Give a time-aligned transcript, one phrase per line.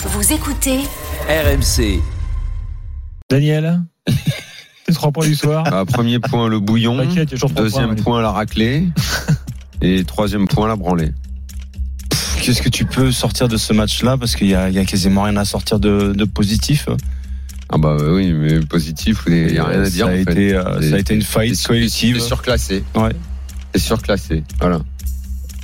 [0.00, 0.78] Vous écoutez
[1.28, 2.00] RMC.
[3.28, 3.82] Daniel
[4.88, 5.64] Les trois points du soir.
[5.66, 6.96] Ah, premier point, le bouillon.
[6.96, 8.88] Deuxième points, point, la raclée.
[9.82, 11.10] Et troisième point, la branlée.
[12.40, 14.16] Qu'est-ce que tu peux sortir de ce match-là?
[14.16, 16.88] Parce qu'il y a, il y a quasiment rien à sortir de, de positif.
[17.68, 20.06] Ah bah oui, mais positif, il n'y a rien à dire.
[20.06, 20.32] Ça a, en fait.
[20.32, 22.20] été, euh, ça a été une faillite collective.
[22.20, 22.84] C'est surclassé.
[22.94, 23.12] Ouais.
[23.74, 24.44] C'est surclassé.
[24.60, 24.80] Voilà.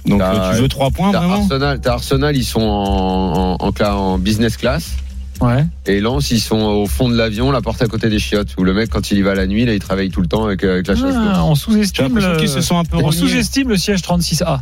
[0.07, 3.73] Donc euh, tu veux trois points T'as vraiment Arsenal, t'as Arsenal, ils sont en, en,
[3.85, 4.93] en, business class.
[5.41, 5.65] Ouais.
[5.87, 8.55] Et Lens, ils sont au fond de l'avion, la porte à côté des chiottes.
[8.59, 10.45] Où le mec, quand il y va la nuit, là, il travaille tout le temps
[10.47, 11.21] avec, avec la chasse d'eau.
[11.33, 12.37] Ah, on sous-estime le...
[12.37, 13.19] qu'ils se sont un peu on reniés.
[13.19, 14.61] sous-estime le siège 36A.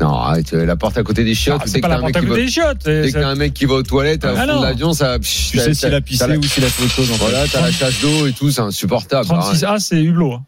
[0.00, 1.60] Non, arrête, euh, la porte à côté des chiottes.
[1.62, 2.78] Ah, c'est pas la porte à côté va- des chiottes.
[2.84, 4.60] Dès que c'est- t'as un mec qui va aux toilettes, Ah, au fond non.
[4.60, 5.18] de l'avion, ça.
[5.20, 7.10] Tu sais s'il a pissé ou s'il a fait autre chose.
[7.10, 7.20] en fait.
[7.30, 9.28] Voilà, t'as la chasse d'eau et tout, c'est insupportable.
[9.30, 9.54] Arrête.
[9.56, 10.32] 36A, c'est Hublot.
[10.32, 10.42] hein.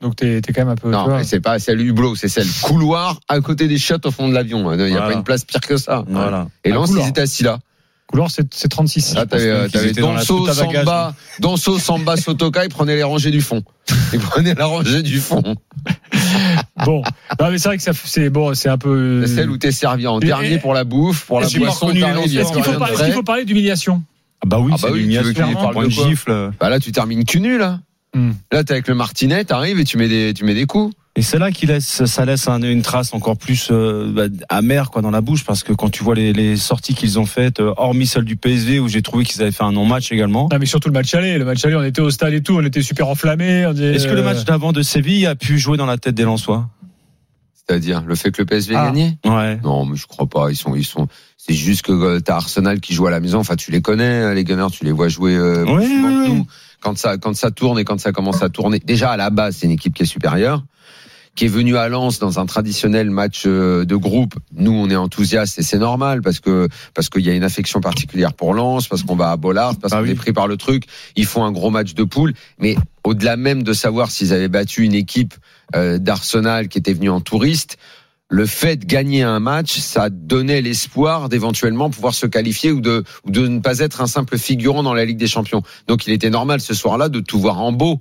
[0.00, 0.90] Donc t'es t'es quand même un peu.
[0.90, 4.34] Non, c'est pas celle hublot, c'est celle couloir à côté des chiottes au fond de
[4.34, 4.72] l'avion.
[4.72, 5.06] Il n'y a Voilà.
[5.06, 6.04] pas une place pire que ça.
[6.08, 6.46] Voilà.
[6.64, 7.06] Et Lens, couloir.
[7.06, 7.58] ils étaient assis là.
[8.06, 9.14] Couloir, c'est c'est 36.
[9.14, 9.68] Là, t'avais, euh,
[10.00, 13.62] dans Danso, Samba, Danso, Samba, Sotoka, ils prenaient les rangées du fond.
[14.14, 15.42] Ils prenaient la rangée du fond.
[16.86, 17.02] Bon.
[17.40, 19.26] Non, mais c'est vrai que ça, c'est bon, c'est un peu.
[19.26, 22.38] C'est celle où t'es servi en Et- dernier pour la bouffe, pour la boisson, t'arrives,
[22.38, 24.02] Est-ce qu'il faut, parler- faut d'humiliation
[24.42, 25.46] Ah bah oui, Ah c'est bah oui, tu veux l'humiliation.
[25.48, 26.08] qu'il Tu parle une de quoi?
[26.08, 26.50] gifle.
[26.60, 27.80] Bah là, tu termines cul nul, là.
[28.14, 28.30] Hmm.
[28.52, 30.94] Là, t'es avec le martinet, t'arrives et tu mets des, tu mets des coups.
[31.16, 34.90] Et c'est là qu'il laisse, ça laisse un- une trace encore plus euh, bah, amère
[34.90, 37.58] quoi dans la bouche parce que quand tu vois les, les sorties qu'ils ont faites,
[37.58, 40.48] euh, hormis celle du PSV où j'ai trouvé qu'ils avaient fait un non-match également.
[40.52, 41.36] Non, mais surtout le match aller.
[41.36, 43.08] Le match aller, on était au stade et tout, on était super
[43.72, 46.14] était, Est-ce que le euh, match d'avant de Séville a pu jouer dans la tête
[46.14, 46.68] des Lensois?
[47.68, 48.84] C'est-à-dire, le fait que le PSV Ah.
[48.84, 49.18] ait gagné?
[49.26, 49.56] Ouais.
[49.62, 50.50] Non, mais je crois pas.
[50.50, 51.06] Ils sont, ils sont.
[51.36, 53.38] C'est juste que euh, t'as Arsenal qui joue à la maison.
[53.38, 54.70] Enfin, tu les connais, hein, les Gunners.
[54.72, 55.34] Tu les vois jouer.
[55.36, 55.64] euh.
[56.80, 58.78] Quand ça, quand ça tourne et quand ça commence à tourner.
[58.78, 60.62] Déjà à la base, c'est une équipe qui est supérieure,
[61.38, 64.34] qui est venue à Lens dans un traditionnel match euh, de groupe.
[64.56, 67.80] Nous, on est enthousiastes et c'est normal parce que parce qu'il y a une affection
[67.80, 70.10] particulière pour Lens, parce qu'on va à Bollard, parce Bah qu'on oui.
[70.10, 70.86] est pris par le truc.
[71.14, 74.82] Ils font un gros match de poule, mais au-delà même de savoir s'ils avaient battu
[74.82, 75.32] une équipe
[75.76, 77.76] euh, d'Arsenal qui était venue en touriste
[78.30, 83.04] le fait de gagner un match, ça donnait l'espoir d'éventuellement pouvoir se qualifier ou de,
[83.24, 85.62] ou de ne pas être un simple figurant dans la Ligue des Champions.
[85.86, 88.00] Donc il était normal ce soir-là de tout voir en beau.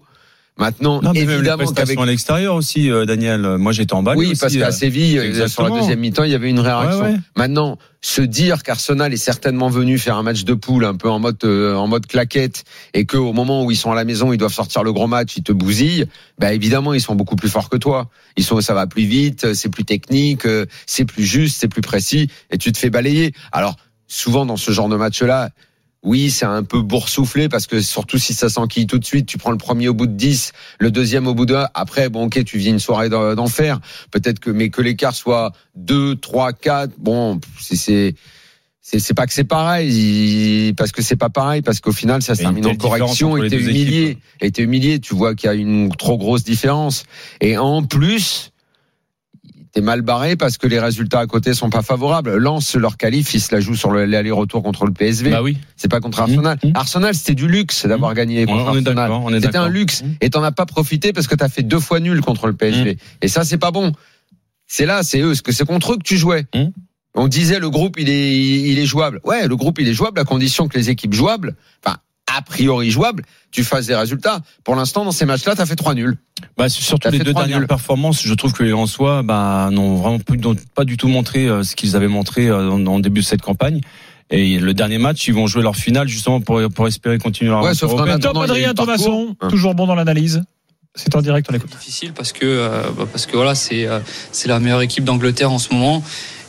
[0.57, 3.57] Maintenant, Non, mais même les évidemment prestations à l'extérieur aussi, euh, Daniel.
[3.57, 4.15] Moi, j'étais en bas.
[4.15, 6.99] oui, parce qu'à Séville, euh, sur la deuxième mi-temps, il y avait une réaction.
[7.01, 7.17] Ouais, ouais.
[7.35, 11.19] Maintenant, se dire qu'Arsenal est certainement venu faire un match de poule un peu en
[11.19, 12.63] mode euh, en mode claquette
[12.93, 15.07] et que au moment où ils sont à la maison, ils doivent sortir le gros
[15.07, 16.05] match, ils te bousillent.
[16.39, 18.09] Bah évidemment, ils sont beaucoup plus forts que toi.
[18.37, 21.81] Ils sont, ça va plus vite, c'est plus technique, euh, c'est plus juste, c'est plus
[21.81, 23.33] précis, et tu te fais balayer.
[23.51, 23.75] Alors
[24.07, 25.49] souvent dans ce genre de match-là.
[26.03, 29.37] Oui, c'est un peu boursouflé parce que surtout si ça s'enquille tout de suite, tu
[29.37, 31.67] prends le premier au bout de 10, le deuxième au bout de 1.
[31.73, 33.79] Après, bon, ok, tu vis une soirée d'en- d'enfer.
[34.11, 38.15] Peut-être que, mais que l'écart soit 2, 3, 4, bon, c'est,
[38.79, 39.89] c'est, pas que c'est pareil,
[40.69, 43.49] il- parce que c'est pas pareil, parce qu'au final, ça se termine en correction et
[43.49, 44.17] t'es humilié.
[44.39, 47.03] Et t'es humilié, tu vois qu'il y a une trop grosse différence.
[47.41, 48.51] Et en plus,
[49.77, 52.35] t'es mal barré parce que les résultats à côté sont pas favorables.
[52.37, 55.29] Lance leur qualif, ils se la jouent sur le- l'aller-retour contre le PSV.
[55.29, 55.55] Bah oui.
[55.75, 56.57] C'est pas contre Arsenal.
[56.63, 56.71] Mmh.
[56.73, 59.39] Arsenal, c'était du luxe d'avoir gagné On, contre on est Arsenal.
[59.41, 60.01] C'était un luxe.
[60.01, 60.07] Mmh.
[60.21, 62.97] Et t'en as pas profité parce que t'as fait deux fois nul contre le PSG.
[63.21, 63.91] Et ça, c'est pas bon.
[64.65, 65.27] C'est là, c'est eux.
[65.27, 66.47] Parce que c'est contre eux que tu jouais.
[66.55, 66.63] Mmh.
[67.13, 69.19] On disait le groupe, il est, il est jouable.
[69.25, 71.55] Ouais, le groupe, il est jouable à condition que les équipes jouables,
[71.85, 71.97] enfin,
[72.35, 74.41] a priori jouables, tu fasses des résultats.
[74.63, 76.17] Pour l'instant, dans ces matchs-là, t'as fait trois nuls.
[76.57, 77.67] Bah, surtout les deux dernières nuls.
[77.67, 81.47] performances, je trouve que les Lensois bah, n'ont vraiment plus, n'ont pas du tout montré
[81.47, 83.81] euh, ce qu'ils avaient montré euh, en, en début de cette campagne.
[84.29, 87.61] Et le dernier match, ils vont jouer leur finale justement pour, pour espérer continuer leur
[87.61, 88.73] Ouais, aventure sauf Top Adrien.
[88.73, 89.47] Thomasson, Hein.
[89.47, 90.43] toujours bon dans l'analyse.
[90.95, 91.69] C'est en direct, on écoute.
[91.69, 93.99] difficile parce que euh, bah, parce que voilà c'est euh,
[94.31, 96.03] c'est la meilleure équipe d'Angleterre en ce moment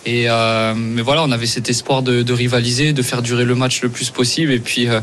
[0.07, 3.83] et euh, mais voilà on avait cet espoir de, rivaliser de faire durer le match
[3.83, 4.53] le plus possible.
[4.53, 5.01] Et puis euh,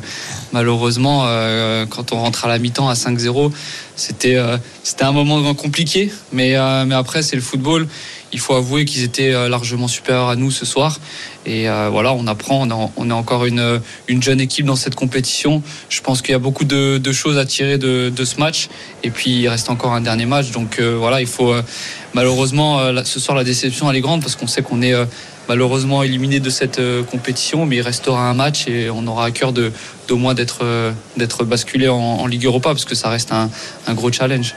[0.53, 3.51] malheureusement euh, quand on rentre à la mi-temps à 5-0
[3.95, 6.11] c'était euh, c'était un moment compliqué.
[6.31, 7.87] Mais euh, mais après c'est le football
[8.35, 10.99] il faut avouer qu'ils étaient euh, largement supérieurs à nous ce soir.
[11.45, 13.79] Et euh, voilà on apprend on, a- est encore une
[14.09, 15.63] une jeune équipe dans cette compétition.
[15.87, 18.67] Je pense qu'il y a beaucoup de, choses à tirer de, ce match.
[19.03, 20.51] Et puis il reste encore un dernier match.
[20.51, 21.55] Donc euh, voilà, il faut
[22.13, 24.95] malheureusement ce soir la déception elle est grande parce qu'on sait qu'on est
[25.47, 29.31] malheureusement éliminé de cette euh, compétition, mais il restera un match et on aura à
[29.31, 29.71] cœur de
[30.07, 33.49] d'au moins d'être euh, d'être basculé en, en Ligue Europa parce que ça reste un,
[33.87, 34.53] un gros challenge.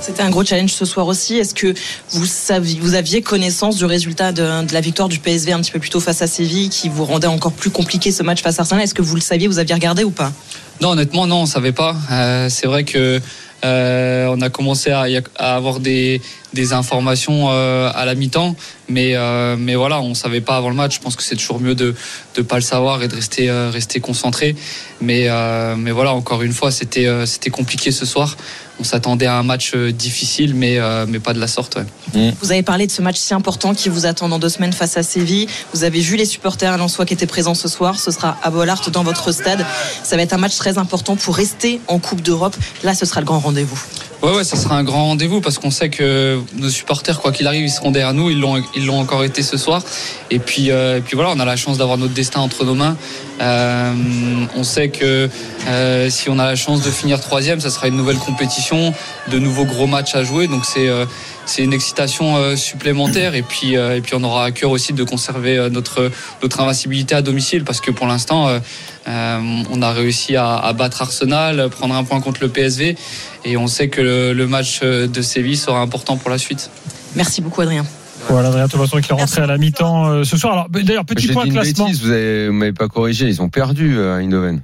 [0.00, 1.38] C'était un gros challenge ce soir aussi.
[1.38, 1.74] Est-ce que
[2.10, 5.70] vous saviez, vous aviez connaissance du résultat de, de la victoire du PSV un petit
[5.70, 8.58] peu plus tôt face à Séville, qui vous rendait encore plus compliqué ce match face
[8.58, 8.82] à Arsenal?
[8.84, 10.32] Est-ce que vous le saviez, vous aviez regardé ou pas?
[10.80, 11.94] Non, honnêtement, non, on savait pas.
[12.10, 13.20] Euh, c'est vrai que
[13.64, 15.06] euh, on a commencé à
[15.38, 16.20] avoir des,
[16.52, 18.56] des informations à la mi-temps,
[18.88, 19.14] mais
[19.58, 20.96] mais voilà, on savait pas avant le match.
[20.96, 21.94] Je pense que c'est toujours mieux de
[22.34, 24.54] de pas le savoir et de rester rester concentré.
[25.00, 25.28] Mais
[25.76, 28.36] mais voilà, encore une fois, c'était c'était compliqué ce soir
[28.82, 31.78] on s'attendait à un match euh, difficile, mais, euh, mais pas de la sorte.
[32.14, 32.30] Mm.
[32.40, 34.96] Vous avez parlé de ce match si important qui vous attend dans deux semaines face
[34.96, 35.46] à Séville.
[35.72, 37.98] Vous avez vu les supporters à soi qui étaient présents ce soir.
[37.98, 39.64] Ce sera à Bollard dans votre stade.
[40.02, 42.56] Ça va être un match très important pour rester en Coupe d'Europe.
[42.82, 43.80] Là, ce sera le grand rendez-vous.
[44.22, 47.48] Ouais, ouais, ça sera un grand rendez-vous parce qu'on sait que nos supporters, quoi qu'il
[47.48, 48.30] arrive, ils seront derrière nous.
[48.30, 49.82] Ils l'ont, encore été ce soir.
[50.30, 52.76] Et puis, euh, et puis voilà, on a la chance d'avoir notre destin entre nos
[52.76, 52.96] mains.
[53.40, 53.92] Euh,
[54.54, 55.28] on sait que
[55.66, 58.94] euh, si on a la chance de finir troisième, ça sera une nouvelle compétition,
[59.28, 60.46] de nouveaux gros matchs à jouer.
[60.46, 60.88] Donc c'est
[61.44, 65.68] c'est une excitation supplémentaire et puis et puis on aura à cœur aussi de conserver
[65.70, 68.48] notre notre invincibilité à domicile parce que pour l'instant
[69.06, 72.96] on a réussi à, à, battre Arsenal, prendre un point contre le PSV
[73.44, 76.70] et on sait que le, match de Séville sera important pour la suite.
[77.14, 77.84] Merci beaucoup Adrien.
[78.28, 80.52] Voilà, Adrien Thomasson qui est rentré à la mi-temps euh, ce soir.
[80.52, 81.86] Alors, d'ailleurs, petit point dit classement.
[81.86, 83.26] Bêtise, vous ne m'avez pas corrigé.
[83.26, 84.60] Ils ont perdu euh, à Eindhoven.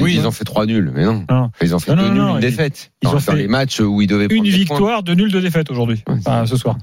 [0.00, 1.24] Oui, ils ont fait trois nuls, mais non.
[1.62, 2.90] Ils ont fait deux nuls, une défaite.
[3.02, 6.02] Ils ont fait les matchs où ils devaient une victoire, deux nuls, deux défaites aujourd'hui,
[6.46, 6.76] ce soir.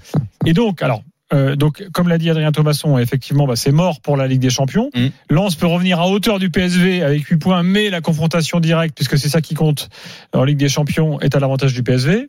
[0.45, 4.17] Et donc, alors, euh, donc, comme l'a dit Adrien Thomasson, effectivement, bah, c'est mort pour
[4.17, 4.89] la Ligue des Champions.
[4.93, 5.07] Mm.
[5.29, 9.17] Lens peut revenir à hauteur du PSV avec 8 points, mais la confrontation directe, puisque
[9.17, 9.89] c'est ça qui compte
[10.33, 12.27] en Ligue des Champions, est à l'avantage du PSV.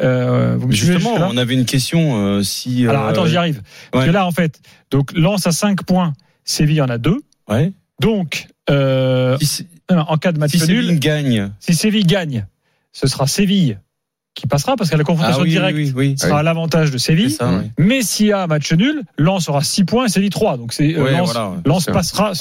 [0.00, 2.86] Euh, vous Justement, on avait une question euh, si.
[2.86, 3.62] Alors attends, j'y arrive.
[3.90, 4.60] Parce que là, en fait,
[4.90, 6.12] donc Lens a 5 points,
[6.44, 7.16] Séville en a 2.
[7.48, 7.72] Ouais.
[8.00, 11.52] Donc, en cas de match si nul, Séville gagne.
[11.58, 12.46] Si Séville gagne,
[12.92, 13.78] ce sera Séville
[14.38, 17.36] qui passera parce que la confrontation ah directe sera à l'avantage de Séville.
[17.78, 20.56] Mais s'il y a match nul, Lens aura 6 points et Séville 3.
[20.56, 21.10] Donc c'est euh,
[21.64, 22.32] Lens, passera.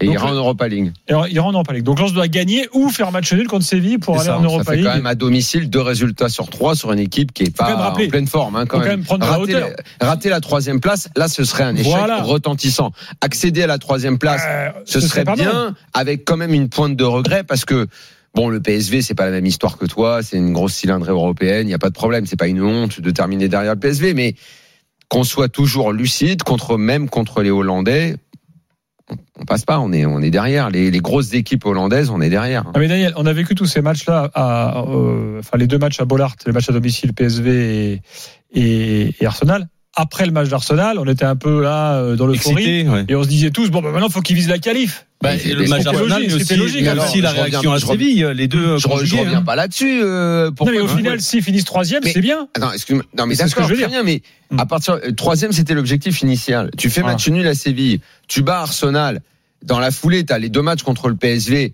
[0.00, 0.92] et il ira en Europa League.
[1.08, 1.84] il ira en Europa League.
[1.84, 4.70] Donc Lens doit gagner ou faire match nul contre Séville pour aller en Europa ça
[4.72, 4.86] fait League.
[4.86, 7.94] quand même à domicile deux résultats sur trois sur une équipe qui est pas en
[7.94, 8.56] pleine forme.
[8.56, 9.04] Hein, quand, même.
[9.08, 12.92] rater, la, rater, la, troisième place, là ce serait un échec retentissant.
[13.20, 17.04] Accéder à la troisième place, euh, ce, serait, bien, avec quand même une pointe de
[17.04, 17.86] regret parce que
[18.34, 20.22] Bon, le PSV, c'est pas la même histoire que toi.
[20.22, 21.66] C'est une grosse cylindrée européenne.
[21.66, 22.26] Il n'y a pas de problème.
[22.26, 24.34] C'est pas une honte de terminer derrière le PSV, mais
[25.08, 28.16] qu'on soit toujours lucide contre même contre les Hollandais.
[29.38, 30.70] On passe pas, on est, on est derrière.
[30.70, 32.64] Les, grosses équipes hollandaises, on est derrière.
[32.74, 36.06] Ah mais Daniel, on a vécu tous ces matchs-là, euh, enfin les deux matchs à
[36.06, 38.00] Bollard, les matchs à domicile PSV
[38.54, 42.32] et, et Arsenal après le match d'Arsenal, on était un peu là euh, dans le
[42.32, 43.04] ouais.
[43.08, 45.06] et on se disait tous bon bah maintenant faut qu'ils visent la qualif.
[45.24, 46.82] Bah, le match d'Arsenal c'était logique.
[46.82, 48.76] Mais aussi la réaction à Séville, les deux.
[48.76, 49.42] Je, je reviens hein.
[49.42, 50.00] pas là-dessus.
[50.02, 52.48] Euh, non mais au final, s'ils finissent troisième, c'est bien.
[52.60, 53.04] Non, excuse-moi.
[53.16, 53.88] Non mais c'est ce que je veux dire.
[53.88, 54.60] Bien, mais hmm.
[54.60, 56.70] à partir euh, troisième, c'était l'objectif initial.
[56.76, 59.20] Tu fais match nul à Séville, tu bats Arsenal.
[59.62, 61.72] Dans la foulée, tu as les deux matchs contre le PSV.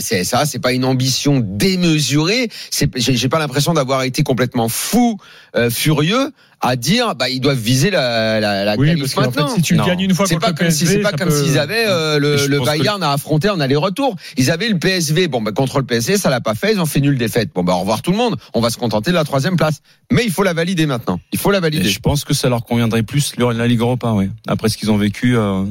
[0.00, 2.48] C'est ça, c'est pas une ambition démesurée.
[2.96, 5.18] J'ai pas l'impression d'avoir été complètement fou,
[5.56, 6.32] euh, furieux
[6.62, 9.46] à dire bah ils doivent viser la la, la oui, parce maintenant.
[9.46, 11.58] En fait, si tu gagnes une fois contre pas le PSV, c'est pas comme s'ils
[11.58, 14.14] avaient euh, le, le Bayern à affronter en aller-retour.
[14.36, 15.26] Ils avaient le PSV.
[15.26, 16.72] Bon bah contre le PSV, ça l'a pas fait.
[16.72, 17.50] Ils ont fait nul défaite.
[17.52, 18.36] Bon bah au revoir tout le monde.
[18.54, 19.80] On va se contenter de la troisième place.
[20.12, 21.18] Mais il faut la valider maintenant.
[21.32, 21.88] Il faut la valider.
[21.88, 24.30] je pense que ça leur conviendrait plus la Ligue Europa, ouais.
[24.46, 25.64] Après ce qu'ils ont vécu euh,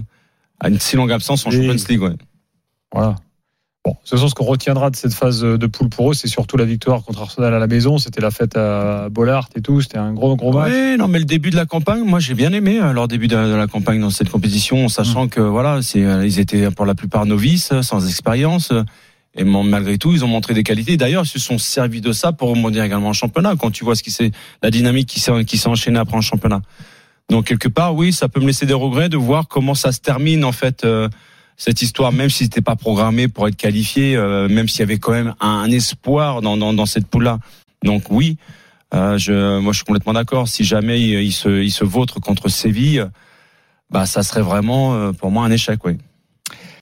[0.59, 2.11] à une si longue absence en Champions League, ouais.
[2.91, 3.15] Voilà.
[3.83, 6.65] Bon, ce ce qu'on retiendra de cette phase de poule pour eux, c'est surtout la
[6.65, 7.97] victoire contre Arsenal à la maison.
[7.97, 9.81] C'était la fête à Bollard et tout.
[9.81, 10.71] C'était un gros, gros match.
[10.71, 13.27] Oui, non, mais le début de la campagne, moi, j'ai bien aimé euh, leur début
[13.27, 15.29] de, la campagne dans cette compétition, sachant mm.
[15.29, 18.71] que voilà, c'est, euh, ils étaient pour la plupart novices, sans expérience.
[19.35, 20.97] Et malgré tout, ils ont montré des qualités.
[20.97, 23.55] D'ailleurs, ils se sont servis de ça pour rebondir également en championnat.
[23.57, 26.21] Quand tu vois ce qui c'est, la dynamique qui s'est, qui s'est enchaînée après en
[26.21, 26.61] championnat.
[27.29, 30.01] Donc quelque part, oui, ça peut me laisser des regrets de voir comment ça se
[30.01, 30.83] termine en fait.
[30.83, 31.07] Euh,
[31.61, 34.97] cette histoire, même si c'était pas programmé pour être qualifié, euh, même s'il y avait
[34.97, 37.37] quand même un, espoir dans, dans, cette poule-là.
[37.83, 38.37] Donc oui,
[38.95, 40.47] euh, je, moi je suis complètement d'accord.
[40.47, 43.05] Si jamais il, se, il se vautre contre Séville,
[43.91, 45.99] bah ça serait vraiment euh, pour moi un échec, oui.